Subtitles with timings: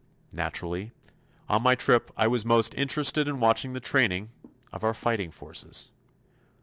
[0.33, 0.91] Naturally,
[1.47, 4.31] on my trip I was most interested in watching the training
[4.73, 5.91] of our fighting forces.